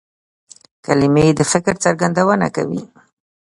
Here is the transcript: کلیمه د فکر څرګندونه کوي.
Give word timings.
کلیمه 0.85 1.23
د 1.35 1.41
فکر 1.51 1.73
څرګندونه 1.83 2.47
کوي. 2.55 2.81